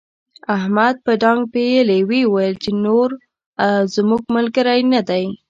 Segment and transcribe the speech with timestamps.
[0.57, 3.09] احمد په ډانګ پېيلې وويل چې نور
[3.95, 5.25] زموږ ملګری نه دی.